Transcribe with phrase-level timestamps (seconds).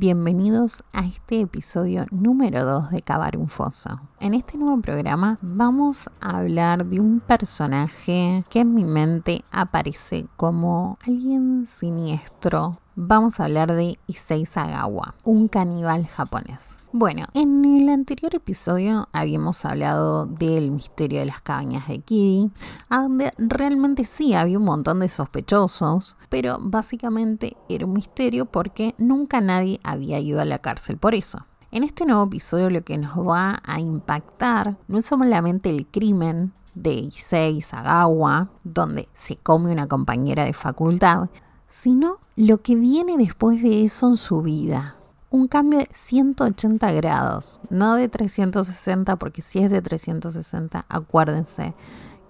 [0.00, 4.00] Bienvenidos a este episodio número 2 de Cavar un Foso.
[4.20, 10.26] En este nuevo programa vamos a hablar de un personaje que en mi mente aparece
[10.36, 16.80] como alguien siniestro, vamos a hablar de Issei Sagawa, un caníbal japonés.
[16.90, 22.50] Bueno, en el anterior episodio habíamos hablado del misterio de las cabañas de Kiri,
[22.90, 29.40] donde realmente sí había un montón de sospechosos, pero básicamente era un misterio porque nunca
[29.40, 31.46] nadie había ido a la cárcel por eso.
[31.70, 36.54] En este nuevo episodio lo que nos va a impactar no es solamente el crimen
[36.74, 41.28] de Issei Sagawa, donde se come una compañera de facultad,
[41.68, 44.96] sino lo que viene después de eso en su vida.
[45.28, 51.74] Un cambio de 180 grados, no de 360, porque si es de 360, acuérdense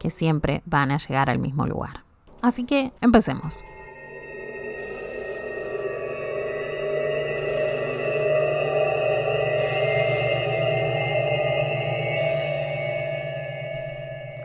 [0.00, 2.02] que siempre van a llegar al mismo lugar.
[2.42, 3.62] Así que empecemos.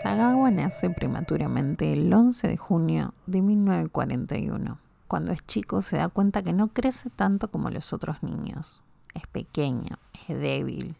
[0.04, 4.78] Sagawa nace prematuramente el 11 de junio de 1941.
[5.08, 8.81] Cuando es chico se da cuenta que no crece tanto como los otros niños.
[9.14, 10.98] Es pequeño, es débil,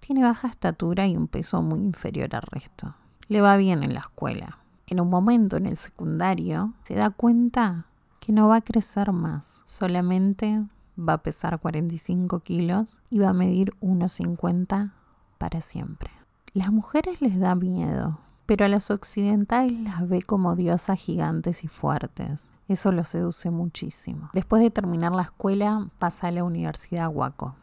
[0.00, 2.94] tiene baja estatura y un peso muy inferior al resto.
[3.28, 4.58] Le va bien en la escuela.
[4.86, 7.84] En un momento en el secundario se da cuenta
[8.18, 10.64] que no va a crecer más, solamente
[10.98, 14.92] va a pesar 45 kilos y va a medir 1,50
[15.36, 16.21] para siempre.
[16.54, 21.68] Las mujeres les da miedo, pero a las occidentales las ve como diosas gigantes y
[21.68, 22.52] fuertes.
[22.68, 24.28] Eso lo seduce muchísimo.
[24.34, 27.56] Después de terminar la escuela, pasa a la Universidad Waco.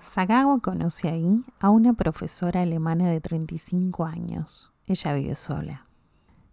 [0.00, 4.72] Sagawa conoce ahí a una profesora alemana de 35 años.
[4.86, 5.86] Ella vive sola.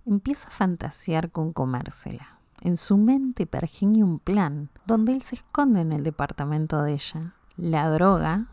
[0.05, 2.37] Empieza a fantasear con comérsela.
[2.61, 7.33] En su mente pergeña un plan donde él se esconde en el departamento de ella,
[7.57, 8.49] la droga,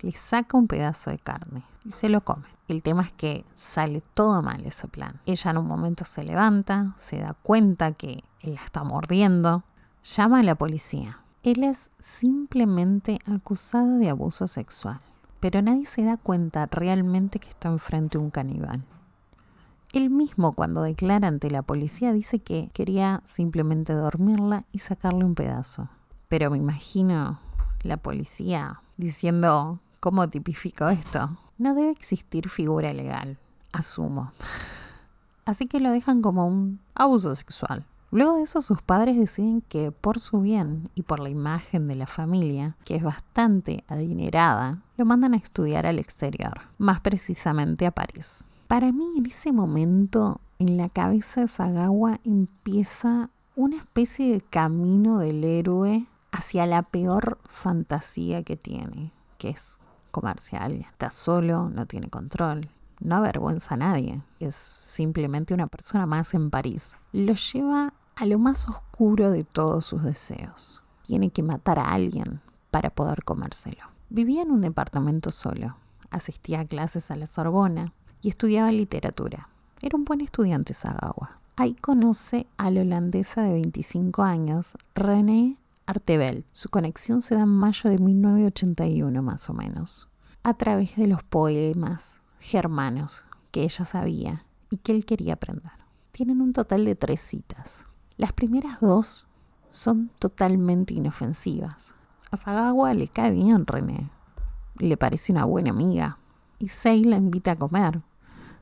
[0.00, 2.53] le saca un pedazo de carne y se lo come.
[2.66, 5.20] El tema es que sale todo mal ese plan.
[5.26, 9.64] Ella en un momento se levanta, se da cuenta que él la está mordiendo,
[10.02, 11.20] llama a la policía.
[11.42, 15.00] Él es simplemente acusado de abuso sexual,
[15.40, 18.82] pero nadie se da cuenta realmente que está enfrente de un caníbal.
[19.92, 25.34] Él mismo cuando declara ante la policía dice que quería simplemente dormirla y sacarle un
[25.34, 25.88] pedazo.
[26.28, 27.38] Pero me imagino
[27.82, 31.38] la policía diciendo, ¿cómo tipifico esto?
[31.58, 33.38] No debe existir figura legal,
[33.72, 34.32] asumo.
[35.44, 37.84] Así que lo dejan como un abuso sexual.
[38.10, 41.96] Luego de eso sus padres deciden que por su bien y por la imagen de
[41.96, 47.90] la familia, que es bastante adinerada, lo mandan a estudiar al exterior, más precisamente a
[47.90, 48.44] París.
[48.68, 55.18] Para mí en ese momento en la cabeza de Sagawa empieza una especie de camino
[55.18, 59.78] del héroe hacia la peor fantasía que tiene, que es
[60.14, 60.88] comerse a alguien.
[60.92, 62.70] Está solo, no tiene control,
[63.00, 66.96] no avergüenza a nadie, es simplemente una persona más en París.
[67.12, 70.82] Lo lleva a lo más oscuro de todos sus deseos.
[71.02, 73.82] Tiene que matar a alguien para poder comérselo.
[74.08, 75.76] Vivía en un departamento solo,
[76.10, 77.92] asistía a clases a la Sorbona
[78.22, 79.48] y estudiaba literatura.
[79.82, 81.38] Era un buen estudiante Sagawa.
[81.56, 86.44] Ahí conoce a la holandesa de 25 años, René Artebel.
[86.52, 90.08] Su conexión se da en mayo de 1981 más o menos,
[90.42, 95.72] a través de los poemas germanos que ella sabía y que él quería aprender.
[96.12, 97.86] Tienen un total de tres citas.
[98.16, 99.26] Las primeras dos
[99.70, 101.94] son totalmente inofensivas.
[102.30, 104.10] A Sagawa le cae bien René,
[104.78, 106.18] le parece una buena amiga
[106.58, 108.02] y Sei la invita a comer.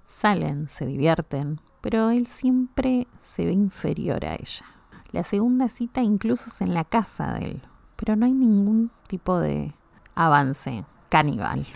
[0.05, 4.67] Salen, se divierten, pero él siempre se ve inferior a ella.
[5.13, 7.63] La segunda cita incluso es en la casa de él,
[7.97, 9.75] pero no hay ningún tipo de
[10.15, 11.67] avance caníbal.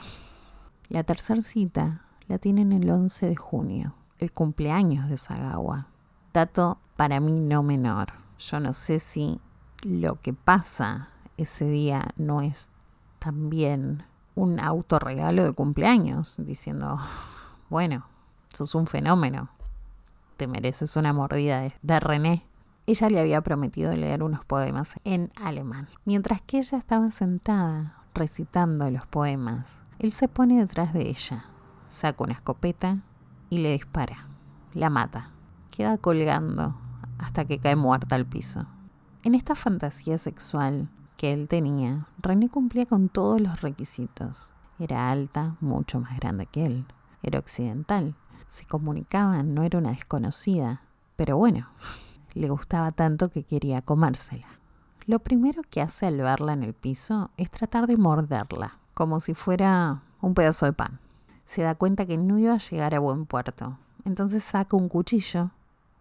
[0.89, 5.89] La tercera cita la tienen el 11 de junio, el cumpleaños de Sagawa.
[6.33, 8.15] Dato para mí no menor.
[8.39, 9.39] Yo no sé si
[9.83, 12.71] lo que pasa ese día no es
[13.19, 16.99] también un autorregalo de cumpleaños, diciendo,
[17.69, 18.07] bueno,
[18.49, 19.51] sos un fenómeno,
[20.39, 22.46] te mereces una mordida de René
[22.87, 25.89] ella le había prometido leer unos poemas en alemán.
[26.05, 31.45] Mientras que ella estaba sentada recitando los poemas, él se pone detrás de ella,
[31.87, 33.03] saca una escopeta
[33.51, 34.29] y le dispara.
[34.73, 35.31] La mata.
[35.71, 36.77] Queda colgando
[37.19, 38.67] hasta que cae muerta al piso.
[39.23, 44.53] En esta fantasía sexual que él tenía, René cumplía con todos los requisitos.
[44.79, 46.87] Era alta, mucho más grande que él.
[47.23, 48.15] Era occidental.
[48.49, 50.83] Se comunicaban, no era una desconocida.
[51.17, 51.69] Pero bueno,
[52.37, 54.47] le gustaba tanto que quería comérsela.
[55.07, 59.35] lo primero que hace al verla en el piso es tratar de morderla, como si
[59.35, 60.99] fuera un pedazo de pan.
[61.47, 65.51] Se da cuenta que no iba a llegar a buen puerto, entonces saca un cuchillo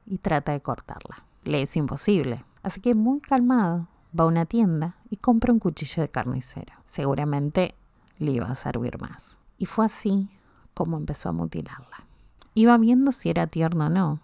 [0.05, 1.23] y trata de cortarla.
[1.43, 3.87] Le es imposible, así que muy calmado
[4.17, 6.73] va a una tienda y compra un cuchillo de carnicero.
[6.87, 7.75] Seguramente
[8.17, 9.37] le iba a servir más.
[9.57, 10.29] Y fue así
[10.73, 12.05] como empezó a mutilarla.
[12.53, 14.19] Iba viendo si era tierno o no.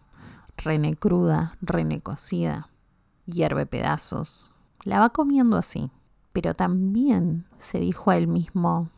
[0.63, 2.69] Rene cruda, rene cocida,
[3.25, 4.53] hierve pedazos.
[4.83, 5.91] La va comiendo así.
[6.33, 8.89] Pero también se dijo a él mismo,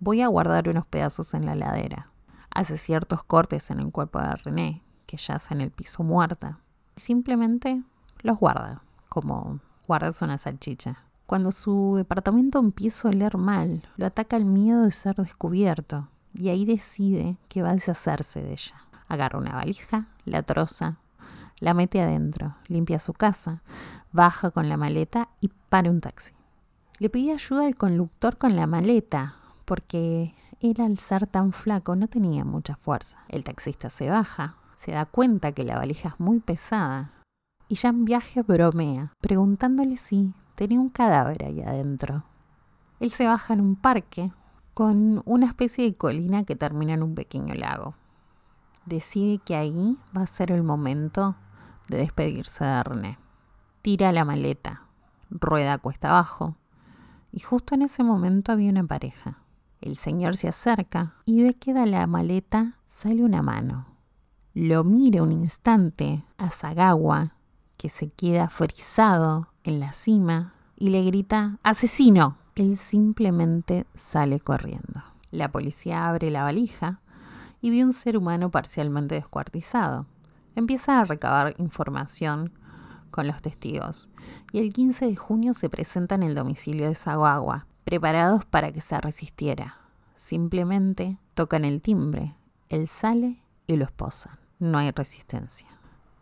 [0.00, 2.10] voy a guardar unos pedazos en la ladera.
[2.50, 6.58] Hace ciertos cortes en el cuerpo de René, que yace en el piso muerta.
[6.96, 7.84] Simplemente
[8.22, 11.04] los guarda, como guardas una salchicha.
[11.26, 16.48] Cuando su departamento empieza a oler mal, lo ataca el miedo de ser descubierto y
[16.48, 18.74] ahí decide que va a deshacerse de ella.
[19.08, 20.98] Agarra una valija, la troza,
[21.60, 23.62] la mete adentro, limpia su casa,
[24.12, 26.32] baja con la maleta y para un taxi.
[26.98, 32.08] Le pide ayuda al conductor con la maleta, porque él al ser tan flaco no
[32.08, 33.18] tenía mucha fuerza.
[33.28, 37.12] El taxista se baja, se da cuenta que la valija es muy pesada
[37.68, 42.24] y ya en viaje bromea, preguntándole si tenía un cadáver ahí adentro.
[42.98, 44.32] Él se baja en un parque
[44.74, 47.94] con una especie de colina que termina en un pequeño lago.
[48.88, 51.36] Decide que ahí va a ser el momento
[51.88, 53.18] de despedirse de René.
[53.82, 54.84] Tira la maleta,
[55.28, 56.56] rueda cuesta abajo,
[57.30, 59.42] y justo en ese momento había una pareja.
[59.82, 63.88] El señor se acerca y ve que de la maleta sale una mano.
[64.54, 67.34] Lo mira un instante a Sagawa,
[67.76, 72.38] que se queda frisado en la cima, y le grita ¡Asesino!
[72.54, 75.04] Él simplemente sale corriendo.
[75.30, 77.02] La policía abre la valija
[77.60, 80.06] y ve un ser humano parcialmente descuartizado.
[80.54, 82.52] Empieza a recabar información
[83.10, 84.10] con los testigos
[84.52, 88.80] y el 15 de junio se presenta en el domicilio de Saguagua, preparados para que
[88.80, 89.78] se resistiera.
[90.16, 92.34] Simplemente tocan el timbre,
[92.68, 94.38] él sale y lo esposan.
[94.58, 95.68] No hay resistencia.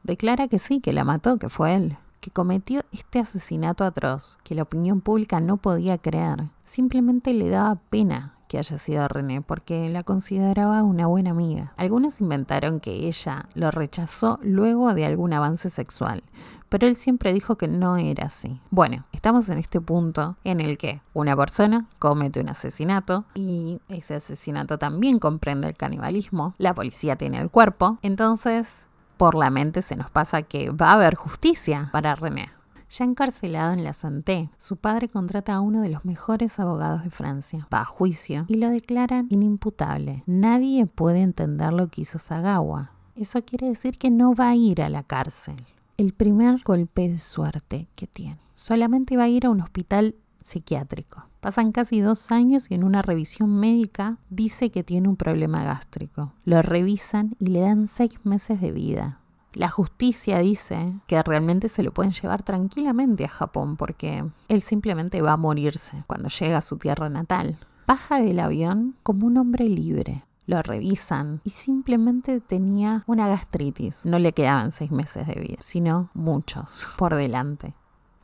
[0.03, 1.97] Declara que sí, que la mató, que fue él
[2.27, 6.49] que cometió este asesinato atroz, que la opinión pública no podía creer.
[6.65, 11.73] Simplemente le daba pena que haya sido René porque la consideraba una buena amiga.
[11.77, 16.23] Algunos inventaron que ella lo rechazó luego de algún avance sexual,
[16.69, 18.61] pero él siempre dijo que no era así.
[18.71, 24.15] Bueno, estamos en este punto en el que una persona comete un asesinato y ese
[24.15, 29.97] asesinato también comprende el canibalismo, la policía tiene el cuerpo, entonces por la mente se
[29.97, 32.56] nos pasa que va a haber justicia para René.
[32.89, 37.11] Ya encarcelado en la Santé, su padre contrata a uno de los mejores abogados de
[37.11, 37.67] Francia.
[37.73, 40.23] Va a juicio y lo declaran inimputable.
[40.27, 42.93] Nadie puede entender lo que hizo Sagawa.
[43.17, 45.57] Eso quiere decir que no va a ir a la cárcel.
[45.97, 48.39] El primer golpe de suerte que tiene.
[48.55, 51.25] Solamente va a ir a un hospital psiquiátrico.
[51.41, 56.33] Pasan casi dos años y en una revisión médica dice que tiene un problema gástrico.
[56.45, 59.21] Lo revisan y le dan seis meses de vida.
[59.57, 65.23] La justicia dice que realmente se lo pueden llevar tranquilamente a Japón porque él simplemente
[65.23, 67.59] va a morirse cuando llega a su tierra natal.
[67.87, 70.25] Baja del avión como un hombre libre.
[70.47, 74.05] Lo revisan y simplemente tenía una gastritis.
[74.05, 77.75] No le quedaban seis meses de vida, sino muchos por delante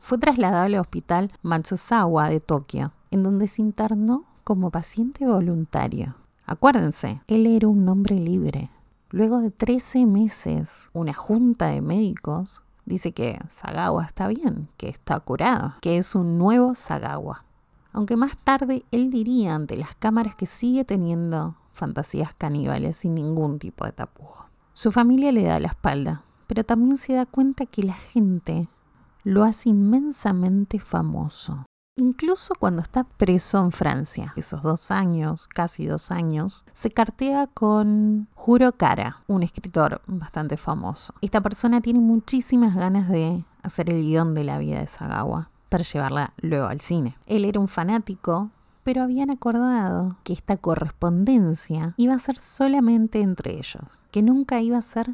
[0.03, 6.15] fue trasladado al hospital Matsusawa de Tokio, en donde se internó como paciente voluntario.
[6.45, 8.69] Acuérdense, él era un hombre libre.
[9.13, 15.19] Luego de 13 meses, una junta de médicos dice que Sagawa está bien, que está
[15.19, 17.45] curado, que es un nuevo Sagawa.
[17.91, 23.59] Aunque más tarde él diría ante las cámaras que sigue teniendo fantasías caníbales sin ningún
[23.59, 24.47] tipo de tapujo.
[24.73, 28.67] Su familia le da la espalda, pero también se da cuenta que la gente
[29.23, 31.67] lo hace inmensamente famoso.
[31.95, 38.27] Incluso cuando está preso en Francia, esos dos años, casi dos años, se cartea con
[38.33, 41.13] Juro Cara, un escritor bastante famoso.
[41.21, 45.83] Esta persona tiene muchísimas ganas de hacer el guion de la vida de Sagawa para
[45.83, 47.15] llevarla luego al cine.
[47.27, 48.49] Él era un fanático,
[48.83, 54.79] pero habían acordado que esta correspondencia iba a ser solamente entre ellos, que nunca iba
[54.79, 55.11] a ser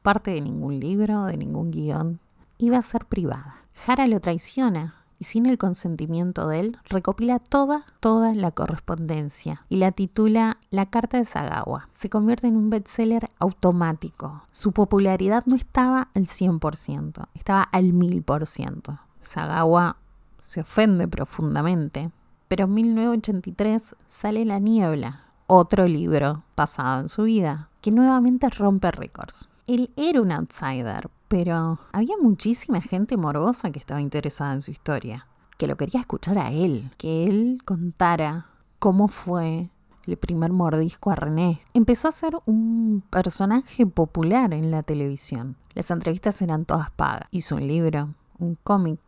[0.00, 2.20] parte de ningún libro, de ningún guion,
[2.56, 3.56] iba a ser privada.
[3.74, 9.76] Jara lo traiciona y sin el consentimiento de él recopila toda, toda la correspondencia y
[9.76, 11.88] la titula La Carta de Sagawa.
[11.92, 14.42] Se convierte en un bestseller automático.
[14.50, 18.98] Su popularidad no estaba al 100%, estaba al 1000%.
[19.20, 19.96] Sagawa
[20.40, 22.10] se ofende profundamente,
[22.48, 28.90] pero en 1983 sale La Niebla, otro libro basado en su vida, que nuevamente rompe
[28.90, 29.48] récords.
[29.68, 35.26] Él era un outsider, pero había muchísima gente morbosa que estaba interesada en su historia,
[35.56, 38.48] que lo quería escuchar a él, que él contara
[38.78, 39.70] cómo fue
[40.06, 41.62] el primer mordisco a René.
[41.72, 45.56] Empezó a ser un personaje popular en la televisión.
[45.72, 47.28] Las entrevistas eran todas pagas.
[47.30, 49.00] Hizo un libro, un cómic,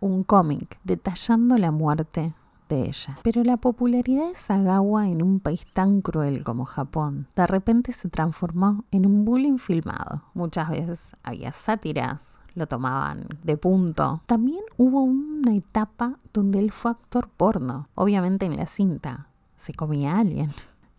[0.00, 2.32] un cómic detallando la muerte
[2.76, 3.18] ella.
[3.22, 8.08] Pero la popularidad de Sagawa en un país tan cruel como Japón de repente se
[8.08, 10.22] transformó en un bullying filmado.
[10.34, 14.22] Muchas veces había sátiras, lo tomaban de punto.
[14.26, 19.26] También hubo una etapa donde él fue actor porno, obviamente en la cinta.
[19.56, 20.50] Se comía a alguien.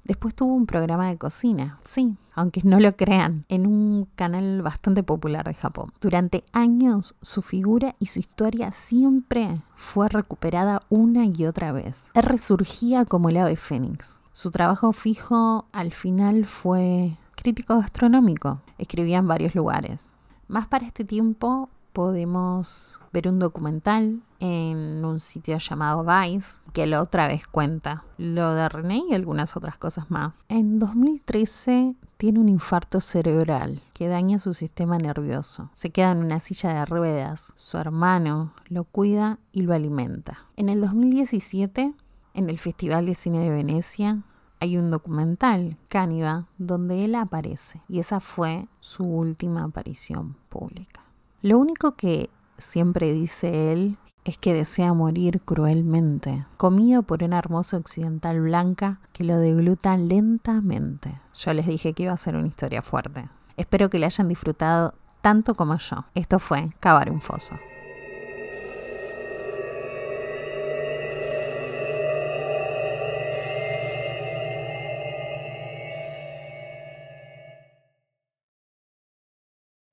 [0.04, 5.04] Después tuvo un programa de cocina, sí, aunque no lo crean, en un canal bastante
[5.04, 5.94] popular de Japón.
[6.02, 12.10] Durante años su figura y su historia siempre fue recuperada una y otra vez.
[12.14, 14.20] Él resurgía como el ave fénix.
[14.34, 18.62] Su trabajo fijo al final fue crítico gastronómico.
[18.78, 20.16] Escribía en varios lugares.
[20.48, 27.02] Más para este tiempo podemos ver un documental en un sitio llamado Vice que la
[27.02, 30.46] otra vez cuenta lo de René y algunas otras cosas más.
[30.50, 35.70] En 2013 tiene un infarto cerebral que daña su sistema nervioso.
[35.74, 37.52] Se queda en una silla de ruedas.
[37.56, 40.46] Su hermano lo cuida y lo alimenta.
[40.56, 41.94] En el 2017,
[42.34, 44.24] en el Festival de Cine de Venecia,
[44.60, 47.82] hay un documental, Cániba, donde él aparece.
[47.90, 51.01] Y esa fue su última aparición pública.
[51.42, 52.30] Lo único que
[52.60, 59.24] siempre dice él es que desea morir cruelmente, comido por una hermosa occidental blanca que
[59.24, 61.20] lo degluta lentamente.
[61.34, 63.28] Yo les dije que iba a ser una historia fuerte.
[63.58, 64.94] Espero que la hayan disfrutado
[65.24, 66.06] tanto como yo.
[66.14, 67.56] Esto fue Cavar un Foso.